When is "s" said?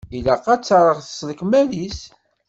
1.15-1.19